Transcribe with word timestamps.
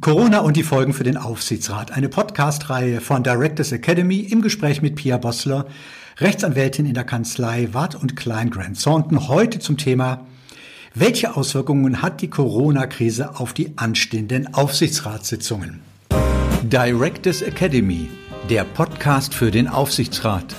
Corona 0.00 0.38
und 0.38 0.56
die 0.56 0.62
Folgen 0.62 0.94
für 0.94 1.04
den 1.04 1.18
Aufsichtsrat. 1.18 1.92
Eine 1.92 2.08
Podcast-Reihe 2.08 3.02
von 3.02 3.22
Directors 3.22 3.72
Academy 3.72 4.20
im 4.20 4.40
Gespräch 4.40 4.80
mit 4.80 4.94
Pia 4.94 5.18
Bossler, 5.18 5.66
Rechtsanwältin 6.18 6.86
in 6.86 6.94
der 6.94 7.04
Kanzlei 7.04 7.68
Watt 7.72 7.94
und 7.94 8.16
Klein 8.16 8.48
Grant 8.48 8.82
Thornton. 8.82 9.28
Heute 9.28 9.58
zum 9.58 9.76
Thema, 9.76 10.26
welche 10.94 11.36
Auswirkungen 11.36 12.00
hat 12.00 12.22
die 12.22 12.30
Corona-Krise 12.30 13.38
auf 13.38 13.52
die 13.52 13.76
anstehenden 13.76 14.54
Aufsichtsratssitzungen? 14.54 15.80
Directors 16.62 17.42
Academy, 17.42 18.08
der 18.48 18.64
Podcast 18.64 19.34
für 19.34 19.50
den 19.50 19.68
Aufsichtsrat. 19.68 20.56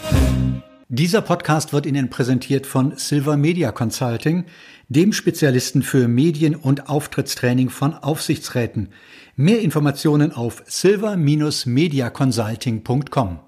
Dieser 0.90 1.24
Podcast 1.24 1.74
wird 1.74 1.88
Ihnen 1.88 2.12
präsentiert 2.12 2.68
von 2.68 2.94
Silver 2.98 3.36
Media 3.36 3.72
Consulting, 3.72 4.46
dem 4.90 5.12
Spezialisten 5.12 5.82
für 5.82 6.08
Medien- 6.08 6.56
und 6.56 6.88
Auftrittstraining 6.88 7.72
von 7.72 7.96
Aufsichtsräten. 7.96 8.90
Mehr 9.36 9.62
Informationen 9.62 10.32
auf 10.32 10.62
silver-mediaconsulting.com. 10.68 13.40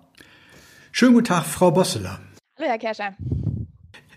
Schönen 0.92 1.14
guten 1.14 1.26
Tag, 1.26 1.46
Frau 1.46 1.70
Bosseler. 1.70 2.20
Hallo, 2.58 2.70
Herr 2.70 2.80
Kerscher. 2.80 3.16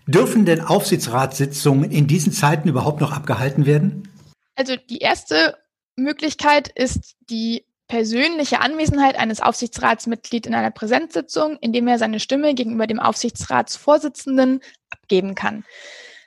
Dürfen 0.07 0.45
denn 0.45 0.61
Aufsichtsratssitzungen 0.61 1.91
in 1.91 2.07
diesen 2.07 2.33
Zeiten 2.33 2.69
überhaupt 2.69 3.01
noch 3.01 3.11
abgehalten 3.11 3.67
werden? 3.67 4.11
Also 4.55 4.77
die 4.77 4.97
erste 4.97 5.59
Möglichkeit 5.95 6.69
ist 6.69 7.15
die 7.29 7.67
persönliche 7.87 8.61
Anwesenheit 8.61 9.15
eines 9.15 9.39
Aufsichtsratsmitglieds 9.39 10.47
in 10.47 10.55
einer 10.55 10.71
Präsenzsitzung, 10.71 11.59
indem 11.61 11.87
er 11.87 11.99
seine 11.99 12.19
Stimme 12.19 12.55
gegenüber 12.55 12.87
dem 12.87 12.99
Aufsichtsratsvorsitzenden 12.99 14.61
abgeben 14.89 15.35
kann. 15.35 15.63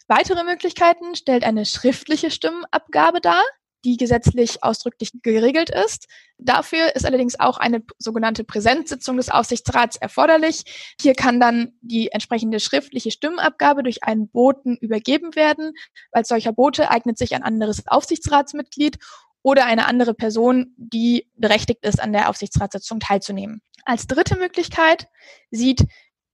Weitere 0.06 0.45
Möglichkeiten 0.45 1.16
stellt 1.16 1.43
eine 1.43 1.66
schriftliche 1.66 2.30
Stimmenabgabe 2.30 3.20
dar, 3.20 3.43
die 3.84 3.96
gesetzlich 3.96 4.62
ausdrücklich 4.62 5.10
geregelt 5.22 5.70
ist. 5.70 6.06
Dafür 6.38 6.95
ist 6.95 7.04
allerdings 7.04 7.38
auch 7.38 7.59
eine 7.59 7.82
sogenannte 7.98 8.45
Präsenzsitzung 8.45 9.16
des 9.16 9.29
Aufsichtsrats 9.29 9.96
erforderlich. 9.96 10.95
Hier 11.01 11.15
kann 11.15 11.40
dann 11.40 11.73
die 11.80 12.10
entsprechende 12.12 12.60
schriftliche 12.60 13.10
Stimmenabgabe 13.10 13.82
durch 13.82 14.04
einen 14.04 14.29
Boten 14.29 14.76
übergeben 14.76 15.34
werden. 15.34 15.73
Als 16.10 16.29
solcher 16.29 16.52
Bote 16.52 16.90
eignet 16.90 17.18
sich 17.18 17.34
ein 17.34 17.42
anderes 17.42 17.82
Aufsichtsratsmitglied 17.87 18.98
oder 19.42 19.66
eine 19.66 19.87
andere 19.87 20.14
Person, 20.14 20.74
die 20.76 21.29
berechtigt 21.37 21.85
ist, 21.85 22.01
an 22.01 22.12
der 22.12 22.29
Aufsichtsratssitzung 22.29 23.01
teilzunehmen. 23.01 23.60
Als 23.85 24.07
dritte 24.07 24.37
Möglichkeit 24.37 25.09
sieht 25.51 25.85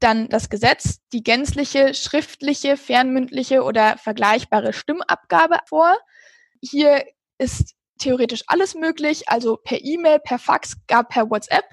dann 0.01 0.28
das 0.28 0.48
Gesetz 0.48 1.01
die 1.12 1.23
gänzliche 1.23 1.95
schriftliche, 1.95 2.77
fernmündliche 2.77 3.62
oder 3.62 3.97
vergleichbare 3.98 4.73
Stimmabgabe 4.73 5.58
vor. 5.67 5.97
Hier 6.62 7.05
ist 7.39 7.75
theoretisch 7.98 8.44
alles 8.47 8.75
möglich, 8.75 9.28
also 9.28 9.56
per 9.56 9.84
E-Mail, 9.84 10.20
per 10.20 10.39
Fax, 10.39 10.77
gar 10.86 11.06
per 11.06 11.31
WhatsApp 11.31 11.64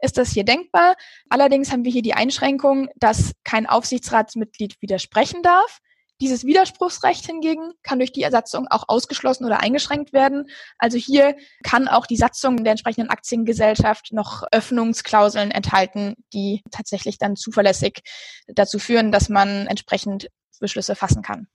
ist 0.00 0.18
das 0.18 0.30
hier 0.30 0.44
denkbar. 0.44 0.96
Allerdings 1.28 1.70
haben 1.70 1.84
wir 1.84 1.92
hier 1.92 2.02
die 2.02 2.14
Einschränkung, 2.14 2.88
dass 2.96 3.32
kein 3.44 3.66
Aufsichtsratsmitglied 3.66 4.80
widersprechen 4.80 5.42
darf. 5.42 5.80
Dieses 6.20 6.44
Widerspruchsrecht 6.44 7.26
hingegen 7.26 7.72
kann 7.82 7.98
durch 7.98 8.12
die 8.12 8.22
Ersatzung 8.22 8.68
auch 8.68 8.84
ausgeschlossen 8.86 9.44
oder 9.44 9.60
eingeschränkt 9.60 10.12
werden. 10.12 10.48
Also 10.78 10.96
hier 10.96 11.36
kann 11.64 11.88
auch 11.88 12.06
die 12.06 12.16
Satzung 12.16 12.62
der 12.62 12.70
entsprechenden 12.70 13.10
Aktiengesellschaft 13.10 14.12
noch 14.12 14.44
Öffnungsklauseln 14.52 15.50
enthalten, 15.50 16.14
die 16.32 16.62
tatsächlich 16.70 17.18
dann 17.18 17.34
zuverlässig 17.34 18.02
dazu 18.46 18.78
führen, 18.78 19.10
dass 19.10 19.28
man 19.28 19.66
entsprechend 19.66 20.28
Beschlüsse 20.58 20.94
fassen 20.94 21.22
kann. 21.22 21.46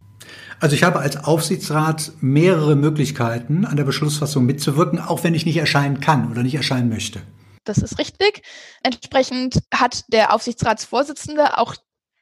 Also 0.60 0.76
ich 0.76 0.84
habe 0.84 1.00
als 1.00 1.24
Aufsichtsrat 1.24 2.12
mehrere 2.22 2.76
Möglichkeiten, 2.76 3.66
an 3.66 3.78
der 3.78 3.84
Beschlussfassung 3.84 4.46
mitzuwirken, 4.46 5.00
auch 5.00 5.24
wenn 5.24 5.34
ich 5.34 5.46
nicht 5.46 5.58
erscheinen 5.58 6.00
kann 6.00 6.32
oder 6.32 6.44
nicht 6.44 6.56
erscheinen 6.56 6.90
möchte. 6.90 7.22
Das 7.64 7.78
ist 7.78 8.00
richtig. 8.00 8.42
Entsprechend 8.84 9.60
hat 9.74 10.06
der 10.12 10.34
Aufsichtsratsvorsitzende 10.34 11.58
auch 11.58 11.76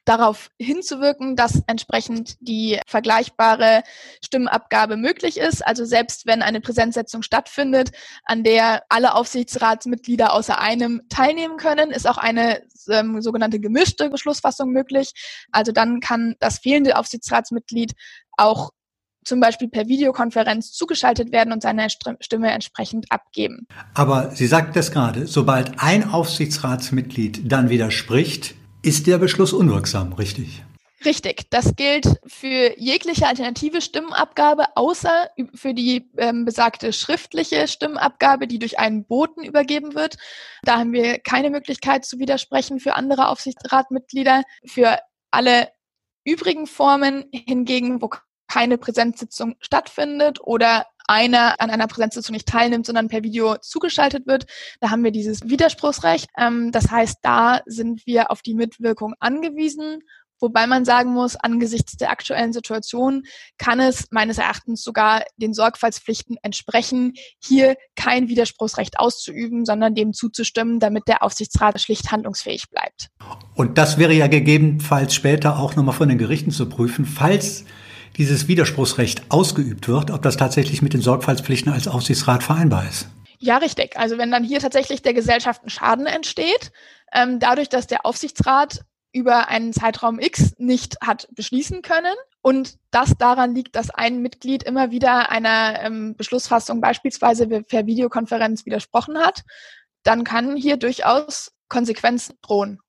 darauf 0.08 0.50
hinzuwirken, 0.58 1.36
dass 1.36 1.62
entsprechend 1.66 2.36
die 2.40 2.80
vergleichbare 2.86 3.82
Stimmabgabe 4.24 4.96
möglich 4.96 5.38
ist. 5.38 5.66
Also 5.66 5.84
selbst 5.84 6.26
wenn 6.26 6.42
eine 6.42 6.60
Präsenzsetzung 6.60 7.22
stattfindet, 7.22 7.90
an 8.24 8.42
der 8.42 8.82
alle 8.88 9.14
Aufsichtsratsmitglieder 9.14 10.32
außer 10.32 10.58
einem 10.58 11.02
teilnehmen 11.08 11.58
können, 11.58 11.90
ist 11.90 12.08
auch 12.08 12.18
eine 12.18 12.62
ähm, 12.90 13.20
sogenannte 13.20 13.60
gemischte 13.60 14.08
Beschlussfassung 14.08 14.70
möglich. 14.70 15.12
Also 15.52 15.72
dann 15.72 16.00
kann 16.00 16.36
das 16.40 16.58
fehlende 16.58 16.96
Aufsichtsratsmitglied 16.96 17.92
auch 18.36 18.70
zum 19.24 19.40
Beispiel 19.40 19.68
per 19.68 19.86
Videokonferenz 19.88 20.72
zugeschaltet 20.72 21.32
werden 21.32 21.52
und 21.52 21.62
seine 21.62 21.88
Stimme 21.90 22.50
entsprechend 22.50 23.12
abgeben. 23.12 23.66
Aber 23.92 24.30
Sie 24.30 24.46
sagten 24.46 24.72
das 24.72 24.90
gerade, 24.90 25.26
sobald 25.26 25.80
ein 25.80 26.08
Aufsichtsratsmitglied 26.08 27.52
dann 27.52 27.68
widerspricht, 27.68 28.54
ist 28.82 29.06
der 29.06 29.18
Beschluss 29.18 29.52
unwirksam, 29.52 30.12
richtig? 30.12 30.62
Richtig. 31.04 31.48
Das 31.50 31.76
gilt 31.76 32.06
für 32.26 32.74
jegliche 32.76 33.28
alternative 33.28 33.80
Stimmenabgabe, 33.80 34.76
außer 34.76 35.28
für 35.54 35.72
die 35.72 36.10
ähm, 36.16 36.44
besagte 36.44 36.92
schriftliche 36.92 37.68
Stimmenabgabe, 37.68 38.48
die 38.48 38.58
durch 38.58 38.80
einen 38.80 39.04
Boten 39.04 39.44
übergeben 39.44 39.94
wird. 39.94 40.16
Da 40.62 40.78
haben 40.78 40.92
wir 40.92 41.20
keine 41.20 41.50
Möglichkeit 41.50 42.04
zu 42.04 42.18
widersprechen 42.18 42.80
für 42.80 42.96
andere 42.96 43.28
Aufsichtsratmitglieder. 43.28 44.42
Für 44.66 44.98
alle 45.30 45.68
übrigen 46.24 46.66
Formen 46.66 47.26
hingegen, 47.32 48.02
wo 48.02 48.10
keine 48.48 48.76
Präsenzsitzung 48.76 49.54
stattfindet 49.60 50.40
oder 50.42 50.86
einer 51.08 51.60
an 51.60 51.70
einer 51.70 51.88
Präsenzsitzung 51.88 52.34
nicht 52.34 52.46
teilnimmt, 52.46 52.86
sondern 52.86 53.08
per 53.08 53.22
Video 53.22 53.56
zugeschaltet 53.56 54.26
wird. 54.26 54.46
Da 54.80 54.90
haben 54.90 55.02
wir 55.02 55.10
dieses 55.10 55.48
Widerspruchsrecht. 55.48 56.28
Ähm, 56.38 56.70
das 56.70 56.90
heißt, 56.90 57.18
da 57.22 57.60
sind 57.66 58.06
wir 58.06 58.30
auf 58.30 58.42
die 58.42 58.54
Mitwirkung 58.54 59.14
angewiesen. 59.18 60.02
Wobei 60.40 60.66
man 60.66 60.84
sagen 60.84 61.12
muss, 61.12 61.34
angesichts 61.34 61.96
der 61.96 62.10
aktuellen 62.10 62.52
Situation 62.52 63.24
kann 63.58 63.80
es 63.80 64.06
meines 64.12 64.38
Erachtens 64.38 64.84
sogar 64.84 65.24
den 65.36 65.52
Sorgfaltspflichten 65.52 66.36
entsprechen, 66.42 67.14
hier 67.42 67.76
kein 67.96 68.28
Widerspruchsrecht 68.28 69.00
auszuüben, 69.00 69.64
sondern 69.64 69.96
dem 69.96 70.12
zuzustimmen, 70.12 70.78
damit 70.78 71.08
der 71.08 71.24
Aufsichtsrat 71.24 71.80
schlicht 71.80 72.12
handlungsfähig 72.12 72.70
bleibt. 72.70 73.08
Und 73.54 73.78
das 73.78 73.98
wäre 73.98 74.12
ja 74.12 74.28
gegebenenfalls 74.28 75.12
später 75.12 75.58
auch 75.58 75.74
nochmal 75.74 75.94
von 75.94 76.08
den 76.08 76.18
Gerichten 76.18 76.52
zu 76.52 76.68
prüfen, 76.68 77.04
falls 77.04 77.64
dieses 78.18 78.48
Widerspruchsrecht 78.48 79.22
ausgeübt 79.30 79.88
wird, 79.88 80.10
ob 80.10 80.22
das 80.22 80.36
tatsächlich 80.36 80.82
mit 80.82 80.92
den 80.92 81.00
Sorgfaltspflichten 81.00 81.72
als 81.72 81.88
Aufsichtsrat 81.88 82.42
vereinbar 82.42 82.86
ist. 82.88 83.08
Ja, 83.38 83.58
richtig. 83.58 83.96
Also 83.96 84.18
wenn 84.18 84.32
dann 84.32 84.42
hier 84.42 84.58
tatsächlich 84.58 85.02
der 85.02 85.14
Gesellschaft 85.14 85.64
ein 85.64 85.70
Schaden 85.70 86.06
entsteht, 86.06 86.72
ähm, 87.12 87.38
dadurch, 87.38 87.68
dass 87.68 87.86
der 87.86 88.04
Aufsichtsrat 88.04 88.84
über 89.12 89.48
einen 89.48 89.72
Zeitraum 89.72 90.18
X 90.18 90.54
nicht 90.58 90.98
hat 91.00 91.28
beschließen 91.34 91.82
können 91.82 92.14
und 92.42 92.76
das 92.90 93.14
daran 93.18 93.54
liegt, 93.54 93.76
dass 93.76 93.90
ein 93.90 94.20
Mitglied 94.20 94.64
immer 94.64 94.90
wieder 94.90 95.30
einer 95.30 95.80
ähm, 95.82 96.14
Beschlussfassung 96.16 96.80
beispielsweise 96.80 97.46
per 97.46 97.86
Videokonferenz 97.86 98.66
widersprochen 98.66 99.18
hat, 99.18 99.44
dann 100.02 100.24
kann 100.24 100.56
hier 100.56 100.76
durchaus 100.76 101.52
Konsequenzen 101.68 102.34
drohen. 102.42 102.80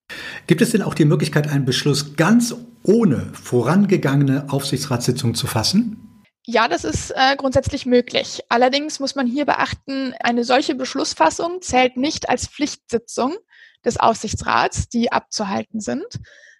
Gibt 0.48 0.62
es 0.62 0.72
denn 0.72 0.82
auch 0.82 0.94
die 0.94 1.06
Möglichkeit, 1.06 1.48
einen 1.48 1.66
Beschluss 1.66 2.16
ganz 2.16 2.56
ohne 2.84 3.32
vorangegangene 3.34 4.48
Aufsichtsratssitzung 4.50 5.36
zu 5.36 5.48
fassen? 5.48 6.24
Ja, 6.46 6.68
das 6.68 6.84
ist 6.84 7.12
äh, 7.12 7.36
grundsätzlich 7.36 7.86
möglich. 7.86 8.42
Allerdings 8.50 9.00
muss 9.00 9.16
man 9.16 9.28
hier 9.28 9.46
beachten, 9.46 10.16
eine 10.20 10.44
solche 10.44 10.74
Beschlussfassung 10.74 11.62
zählt 11.62 11.96
nicht 11.96 12.30
als 12.30 12.48
Pflichtsitzung 12.48 13.38
des 13.86 14.00
Aufsichtsrats, 14.00 14.90
die 14.90 15.12
abzuhalten 15.12 15.80
sind, 15.80 16.08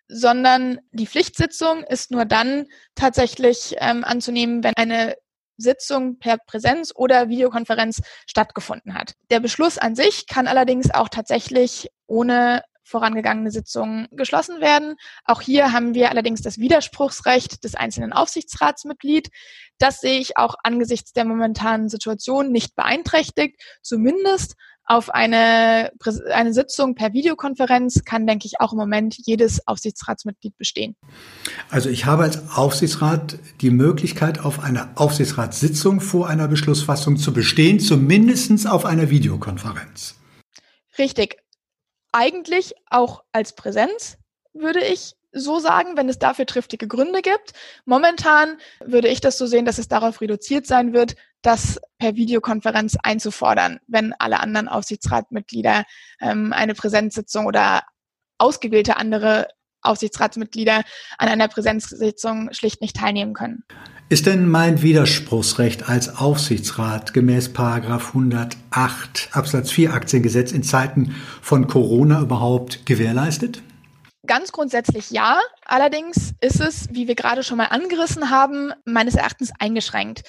sondern 0.08 0.80
die 0.92 1.08
Pflichtsitzung 1.08 1.84
ist 1.84 2.12
nur 2.12 2.26
dann 2.26 2.66
tatsächlich 2.96 3.76
ähm, 3.80 4.04
anzunehmen, 4.04 4.64
wenn 4.64 4.76
eine 4.76 5.16
Sitzung 5.58 6.20
per 6.20 6.38
Präsenz 6.38 6.94
oder 6.96 7.30
Videokonferenz 7.30 8.02
stattgefunden 8.28 8.94
hat. 8.94 9.14
Der 9.30 9.40
Beschluss 9.40 9.78
an 9.78 9.96
sich 9.96 10.28
kann 10.28 10.48
allerdings 10.48 10.92
auch 10.92 11.10
tatsächlich 11.10 11.90
ohne 12.08 12.64
vorangegangene 12.90 13.52
Sitzungen 13.52 14.08
geschlossen 14.12 14.60
werden. 14.60 14.96
Auch 15.26 15.42
hier 15.42 15.72
haben 15.72 15.94
wir 15.94 16.10
allerdings 16.10 16.42
das 16.42 16.58
Widerspruchsrecht 16.58 17.64
des 17.64 17.76
einzelnen 17.76 18.14
Aufsichtsratsmitglied. 18.14 19.30
Das 19.78 20.02
sehe 20.02 20.20
ich 20.20 20.38
auch 20.38 20.56
angesichts 20.64 21.14
der 21.14 21.26
momentanen 21.26 21.90
Situation 21.90 22.52
nicht 22.52 22.76
beeinträchtigt. 22.76 23.62
Zumindest 23.82 24.56
auf 24.90 25.12
eine, 25.12 25.92
eine 26.34 26.52
Sitzung 26.52 26.96
per 26.96 27.14
Videokonferenz 27.14 28.04
kann, 28.06 28.26
denke 28.26 28.48
ich, 28.48 28.60
auch 28.60 28.72
im 28.72 28.80
Moment 28.80 29.16
jedes 29.24 29.68
Aufsichtsratsmitglied 29.68 30.58
bestehen. 30.58 30.96
Also 31.70 31.90
ich 31.90 32.06
habe 32.06 32.24
als 32.24 32.50
Aufsichtsrat 32.58 33.38
die 33.62 33.70
Möglichkeit, 33.70 34.40
auf 34.40 34.60
einer 34.64 34.90
Aufsichtsratssitzung 34.96 36.02
vor 36.02 36.28
einer 36.28 36.48
Beschlussfassung 36.48 37.18
zu 37.18 37.34
bestehen, 37.34 37.80
zumindest 37.80 38.68
auf 38.68 38.86
einer 38.86 39.12
Videokonferenz. 39.12 40.16
Richtig 40.98 41.38
eigentlich 42.12 42.74
auch 42.90 43.24
als 43.32 43.56
Präsenz, 43.56 44.18
würde 44.54 44.84
ich 44.84 45.16
so 45.32 45.60
sagen, 45.60 45.96
wenn 45.96 46.10
es 46.10 46.18
dafür 46.20 46.46
triftige 46.46 46.88
Gründe 46.88 47.22
gibt. 47.22 47.54
Momentan 47.86 48.58
würde 48.84 49.08
ich 49.08 49.22
das 49.22 49.38
so 49.38 49.46
sehen, 49.46 49.66
dass 49.66 49.78
es 49.78 49.88
darauf 49.88 50.22
reduziert 50.22 50.66
sein 50.66 50.94
wird, 50.94 51.16
das 51.42 51.80
per 52.00 52.16
Videokonferenz 52.16 52.98
einzufordern, 53.04 53.80
wenn 53.88 54.14
alle 54.14 54.40
anderen 54.40 54.68
Aufsichtsratmitglieder 54.68 55.84
ähm, 56.20 56.52
eine 56.52 56.74
Präsenzsitzung 56.74 57.46
oder 57.46 57.84
ausgewählte 58.38 58.98
andere 58.98 59.48
Aufsichtsratsmitglieder 59.82 60.84
an 61.18 61.28
einer 61.30 61.48
Präsenzsitzung 61.48 62.52
schlicht 62.52 62.82
nicht 62.82 62.98
teilnehmen 62.98 63.34
können. 63.34 63.64
Ist 64.12 64.26
denn 64.26 64.50
mein 64.50 64.82
Widerspruchsrecht 64.82 65.88
als 65.88 66.18
Aufsichtsrat 66.18 67.14
gemäß 67.14 67.54
Paragraph 67.54 68.08
108 68.08 69.30
Absatz 69.34 69.70
4 69.70 69.94
Aktiengesetz 69.94 70.52
in 70.52 70.64
Zeiten 70.64 71.14
von 71.44 71.68
Corona 71.68 72.20
überhaupt 72.20 72.88
gewährleistet? 72.88 73.62
Ganz 74.26 74.52
grundsätzlich 74.52 75.12
ja. 75.12 75.40
Allerdings 75.64 76.34
ist 76.42 76.60
es, 76.60 76.88
wie 76.92 77.08
wir 77.08 77.14
gerade 77.14 77.44
schon 77.44 77.58
mal 77.58 77.66
angerissen 77.66 78.32
haben, 78.32 78.74
meines 78.84 79.14
Erachtens 79.14 79.52
eingeschränkt. 79.60 80.24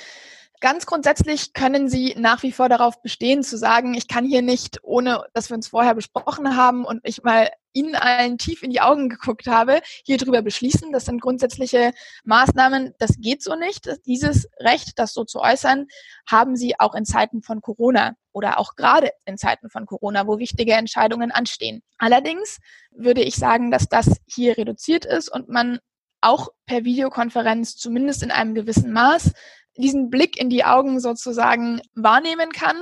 Ganz 0.62 0.84
grundsätzlich 0.84 1.54
können 1.54 1.88
Sie 1.88 2.14
nach 2.18 2.42
wie 2.42 2.52
vor 2.52 2.68
darauf 2.68 3.00
bestehen, 3.00 3.42
zu 3.42 3.56
sagen, 3.56 3.94
ich 3.94 4.08
kann 4.08 4.26
hier 4.26 4.42
nicht, 4.42 4.80
ohne 4.82 5.24
dass 5.32 5.48
wir 5.48 5.56
uns 5.56 5.68
vorher 5.68 5.94
besprochen 5.94 6.54
haben 6.54 6.84
und 6.84 7.00
ich 7.04 7.22
mal 7.22 7.48
Ihnen 7.72 7.94
allen 7.94 8.36
tief 8.36 8.62
in 8.62 8.70
die 8.70 8.82
Augen 8.82 9.08
geguckt 9.08 9.46
habe, 9.46 9.80
hier 10.04 10.18
drüber 10.18 10.42
beschließen. 10.42 10.92
Das 10.92 11.06
sind 11.06 11.22
grundsätzliche 11.22 11.92
Maßnahmen. 12.24 12.92
Das 12.98 13.16
geht 13.18 13.42
so 13.42 13.54
nicht. 13.54 13.88
Dieses 14.04 14.48
Recht, 14.58 14.98
das 14.98 15.14
so 15.14 15.24
zu 15.24 15.40
äußern, 15.40 15.86
haben 16.28 16.56
Sie 16.56 16.78
auch 16.78 16.94
in 16.94 17.06
Zeiten 17.06 17.40
von 17.40 17.62
Corona 17.62 18.12
oder 18.32 18.58
auch 18.58 18.74
gerade 18.76 19.12
in 19.24 19.38
Zeiten 19.38 19.70
von 19.70 19.86
Corona, 19.86 20.26
wo 20.26 20.38
wichtige 20.38 20.74
Entscheidungen 20.74 21.30
anstehen. 21.30 21.82
Allerdings 21.96 22.58
würde 22.90 23.22
ich 23.22 23.36
sagen, 23.36 23.70
dass 23.70 23.88
das 23.88 24.20
hier 24.26 24.58
reduziert 24.58 25.06
ist 25.06 25.30
und 25.30 25.48
man 25.48 25.78
auch 26.20 26.48
per 26.66 26.84
Videokonferenz 26.84 27.76
zumindest 27.76 28.22
in 28.22 28.30
einem 28.30 28.54
gewissen 28.54 28.92
Maß 28.92 29.32
diesen 29.80 30.10
Blick 30.10 30.38
in 30.40 30.50
die 30.50 30.64
Augen 30.64 31.00
sozusagen 31.00 31.80
wahrnehmen 31.94 32.50
kann, 32.50 32.76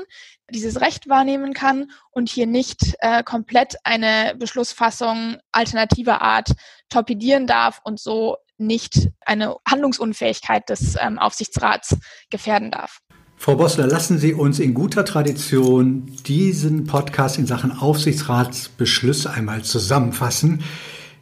dieses 0.50 0.80
Recht 0.80 1.08
wahrnehmen 1.08 1.52
kann 1.52 1.90
und 2.10 2.28
hier 2.28 2.46
nicht 2.46 2.94
äh, 3.00 3.22
komplett 3.22 3.76
eine 3.84 4.34
Beschlussfassung 4.38 5.36
alternativer 5.52 6.22
Art 6.22 6.52
torpedieren 6.88 7.46
darf 7.46 7.80
und 7.84 8.00
so 8.00 8.36
nicht 8.56 9.08
eine 9.24 9.56
Handlungsunfähigkeit 9.68 10.68
des 10.68 10.96
ähm, 11.00 11.18
Aufsichtsrats 11.18 11.96
gefährden 12.30 12.70
darf. 12.70 13.00
Frau 13.36 13.54
Bossler, 13.54 13.86
lassen 13.86 14.18
Sie 14.18 14.34
uns 14.34 14.58
in 14.58 14.74
guter 14.74 15.04
Tradition 15.04 16.06
diesen 16.26 16.84
Podcast 16.84 17.38
in 17.38 17.46
Sachen 17.46 17.70
Aufsichtsratsbeschlüsse 17.70 19.30
einmal 19.30 19.62
zusammenfassen. 19.62 20.64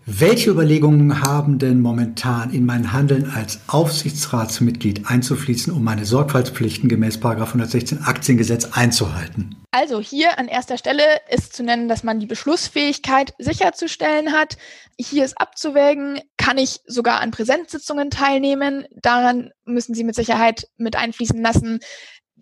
Welche 0.09 0.51
Überlegungen 0.51 1.21
haben 1.23 1.59
denn 1.59 1.81
momentan 1.81 2.53
in 2.53 2.65
mein 2.65 2.93
Handeln 2.93 3.29
als 3.29 3.59
Aufsichtsratsmitglied 3.67 5.11
einzufließen, 5.11 5.73
um 5.73 5.83
meine 5.83 6.05
Sorgfaltspflichten 6.05 6.89
gemäß 6.89 7.17
116 7.17 8.05
Aktiengesetz 8.05 8.67
einzuhalten? 8.67 9.57
Also 9.73 10.01
hier 10.01 10.39
an 10.39 10.47
erster 10.47 10.79
Stelle 10.79 11.03
ist 11.29 11.57
zu 11.57 11.65
nennen, 11.65 11.89
dass 11.89 12.05
man 12.05 12.21
die 12.21 12.27
Beschlussfähigkeit 12.27 13.35
sicherzustellen 13.39 14.31
hat. 14.31 14.59
Hier 14.97 15.25
ist 15.25 15.41
abzuwägen, 15.41 16.21
kann 16.37 16.57
ich 16.57 16.83
sogar 16.87 17.21
an 17.21 17.33
Präsenzsitzungen 17.33 18.11
teilnehmen. 18.11 18.87
Daran 18.95 19.51
müssen 19.65 19.97
Sie 19.97 20.05
mit 20.05 20.15
Sicherheit 20.15 20.69
mit 20.77 20.95
einfließen 20.95 21.43
lassen, 21.43 21.81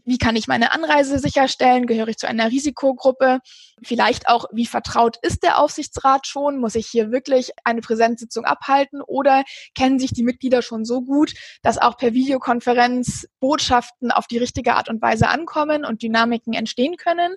wie 0.04 0.18
kann 0.18 0.36
ich 0.36 0.46
meine 0.46 0.72
Anreise 0.72 1.18
sicherstellen? 1.18 1.86
Gehöre 1.86 2.08
ich 2.08 2.18
zu 2.18 2.28
einer 2.28 2.50
Risikogruppe? 2.50 3.40
Vielleicht 3.82 4.28
auch, 4.28 4.46
wie 4.52 4.66
vertraut 4.66 5.16
ist 5.22 5.42
der 5.42 5.58
Aufsichtsrat 5.58 6.26
schon? 6.26 6.58
Muss 6.58 6.74
ich 6.74 6.86
hier 6.86 7.10
wirklich 7.10 7.52
eine 7.64 7.80
Präsenzsitzung 7.80 8.44
abhalten? 8.44 9.00
Oder 9.00 9.44
kennen 9.74 9.98
sich 9.98 10.12
die 10.12 10.22
Mitglieder 10.22 10.62
schon 10.62 10.84
so 10.84 11.02
gut, 11.02 11.34
dass 11.62 11.78
auch 11.78 11.96
per 11.96 12.12
Videokonferenz 12.12 13.26
Botschaften 13.40 14.10
auf 14.10 14.26
die 14.26 14.38
richtige 14.38 14.74
Art 14.74 14.88
und 14.88 15.00
Weise 15.00 15.28
ankommen 15.28 15.84
und 15.84 16.02
Dynamiken 16.02 16.52
entstehen 16.52 16.96
können? 16.96 17.34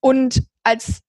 Und 0.00 0.42
als 0.64 1.00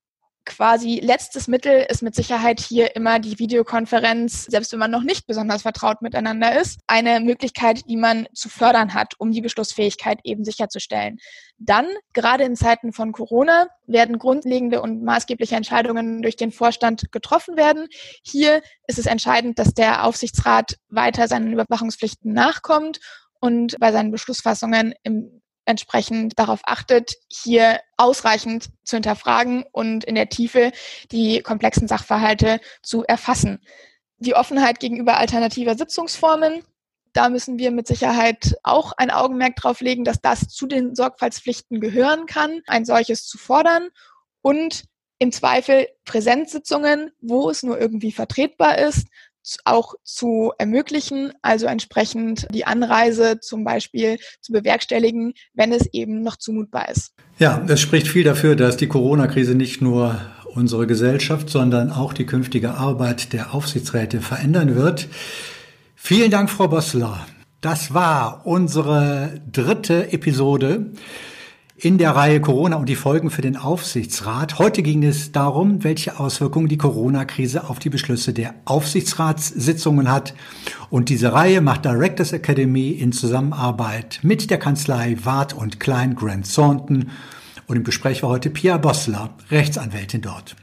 quasi 0.45 0.99
letztes 1.01 1.47
Mittel 1.47 1.85
ist 1.89 2.01
mit 2.01 2.15
Sicherheit 2.15 2.59
hier 2.59 2.95
immer 2.95 3.19
die 3.19 3.39
Videokonferenz, 3.39 4.45
selbst 4.45 4.71
wenn 4.71 4.79
man 4.79 4.91
noch 4.91 5.03
nicht 5.03 5.27
besonders 5.27 5.61
vertraut 5.61 6.01
miteinander 6.01 6.59
ist, 6.59 6.79
eine 6.87 7.19
Möglichkeit, 7.19 7.81
die 7.87 7.97
man 7.97 8.27
zu 8.33 8.49
fördern 8.49 8.93
hat, 8.93 9.13
um 9.19 9.31
die 9.31 9.41
Beschlussfähigkeit 9.41 10.19
eben 10.23 10.43
sicherzustellen. 10.43 11.17
Dann, 11.57 11.85
gerade 12.13 12.43
in 12.43 12.55
Zeiten 12.55 12.91
von 12.91 13.11
Corona, 13.11 13.67
werden 13.85 14.17
grundlegende 14.17 14.81
und 14.81 15.03
maßgebliche 15.03 15.55
Entscheidungen 15.55 16.21
durch 16.21 16.35
den 16.35 16.51
Vorstand 16.51 17.11
getroffen 17.11 17.55
werden. 17.57 17.87
Hier 18.23 18.61
ist 18.87 18.99
es 18.99 19.05
entscheidend, 19.05 19.59
dass 19.59 19.73
der 19.73 20.05
Aufsichtsrat 20.05 20.77
weiter 20.89 21.27
seinen 21.27 21.53
Überwachungspflichten 21.53 22.33
nachkommt 22.33 22.99
und 23.39 23.79
bei 23.79 23.91
seinen 23.91 24.11
Beschlussfassungen 24.11 24.93
im 25.03 25.41
entsprechend 25.71 26.37
darauf 26.37 26.61
achtet, 26.63 27.15
hier 27.29 27.79
ausreichend 27.97 28.69
zu 28.83 28.97
hinterfragen 28.97 29.65
und 29.71 30.03
in 30.03 30.15
der 30.15 30.29
Tiefe 30.29 30.71
die 31.11 31.41
komplexen 31.41 31.87
Sachverhalte 31.87 32.59
zu 32.83 33.03
erfassen. 33.03 33.59
Die 34.17 34.35
Offenheit 34.35 34.79
gegenüber 34.79 35.17
alternativer 35.17 35.75
Sitzungsformen, 35.75 36.63
da 37.13 37.29
müssen 37.29 37.57
wir 37.57 37.71
mit 37.71 37.87
Sicherheit 37.87 38.55
auch 38.63 38.93
ein 38.95 39.09
Augenmerk 39.09 39.55
drauf 39.55 39.81
legen, 39.81 40.03
dass 40.03 40.21
das 40.21 40.47
zu 40.47 40.67
den 40.67 40.95
Sorgfaltspflichten 40.95 41.81
gehören 41.81 42.25
kann, 42.27 42.61
ein 42.67 42.85
solches 42.85 43.25
zu 43.25 43.37
fordern 43.37 43.89
und 44.41 44.83
im 45.19 45.31
Zweifel 45.31 45.87
Präsenzsitzungen, 46.05 47.11
wo 47.19 47.49
es 47.49 47.63
nur 47.63 47.79
irgendwie 47.79 48.11
vertretbar 48.11 48.79
ist, 48.79 49.07
auch 49.65 49.95
zu 50.03 50.51
ermöglichen, 50.57 51.33
also 51.41 51.65
entsprechend 51.65 52.47
die 52.53 52.65
Anreise 52.65 53.39
zum 53.39 53.63
Beispiel 53.63 54.17
zu 54.41 54.51
bewerkstelligen, 54.51 55.33
wenn 55.53 55.71
es 55.71 55.87
eben 55.93 56.21
noch 56.21 56.37
zumutbar 56.37 56.89
ist. 56.89 57.13
Ja, 57.39 57.63
es 57.67 57.81
spricht 57.81 58.07
viel 58.07 58.23
dafür, 58.23 58.55
dass 58.55 58.77
die 58.77 58.87
Corona-Krise 58.87 59.55
nicht 59.55 59.81
nur 59.81 60.19
unsere 60.53 60.85
Gesellschaft, 60.87 61.49
sondern 61.49 61.91
auch 61.91 62.13
die 62.13 62.25
künftige 62.25 62.71
Arbeit 62.71 63.33
der 63.33 63.53
Aufsichtsräte 63.53 64.21
verändern 64.21 64.75
wird. 64.75 65.07
Vielen 65.95 66.31
Dank, 66.31 66.49
Frau 66.49 66.67
Bossler. 66.67 67.25
Das 67.61 67.93
war 67.93 68.45
unsere 68.45 69.41
dritte 69.51 70.11
Episode 70.11 70.91
in 71.83 71.97
der 71.97 72.11
Reihe 72.11 72.39
Corona 72.39 72.75
und 72.75 72.87
die 72.89 72.95
Folgen 72.95 73.31
für 73.31 73.41
den 73.41 73.57
Aufsichtsrat. 73.57 74.59
Heute 74.59 74.83
ging 74.83 75.03
es 75.03 75.31
darum, 75.31 75.83
welche 75.83 76.19
Auswirkungen 76.19 76.67
die 76.67 76.77
Corona-Krise 76.77 77.67
auf 77.67 77.79
die 77.79 77.89
Beschlüsse 77.89 78.33
der 78.33 78.53
Aufsichtsratssitzungen 78.65 80.11
hat. 80.11 80.35
Und 80.91 81.09
diese 81.09 81.33
Reihe 81.33 81.59
macht 81.59 81.85
Directors 81.85 82.33
Academy 82.33 82.91
in 82.91 83.11
Zusammenarbeit 83.11 84.19
mit 84.21 84.51
der 84.51 84.59
Kanzlei 84.59 85.17
Wart 85.23 85.53
und 85.53 85.79
Klein 85.79 86.13
Grant 86.13 86.53
Thornton. 86.53 87.09
Und 87.65 87.77
im 87.77 87.83
Gespräch 87.83 88.21
war 88.21 88.29
heute 88.29 88.51
Pia 88.51 88.77
Bossler, 88.77 89.31
Rechtsanwältin 89.49 90.21
dort. 90.21 90.55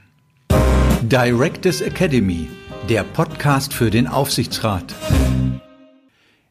Directors 1.03 1.81
Academy, 1.81 2.49
der 2.89 3.03
Podcast 3.03 3.75
für 3.75 3.91
den 3.91 4.07
Aufsichtsrat. 4.07 4.95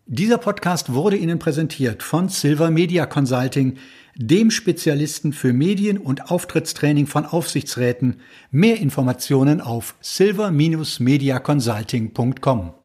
Dieser 0.09 0.37
Podcast 0.37 0.93
wurde 0.93 1.15
Ihnen 1.15 1.37
präsentiert 1.39 2.01
von 2.01 2.29
Silver 2.29 2.69
Media 2.69 3.05
Consulting, 3.05 3.77
dem 4.17 4.51
Spezialisten 4.51 5.31
für 5.31 5.53
Medien- 5.53 5.99
und 5.99 6.29
Auftrittstraining 6.31 7.07
von 7.07 7.25
Aufsichtsräten. 7.25 8.17
Mehr 8.51 8.79
Informationen 8.79 9.61
auf 9.61 9.95
silver-mediaconsulting.com. 10.01 12.73